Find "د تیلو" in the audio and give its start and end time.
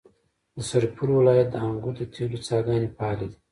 1.99-2.37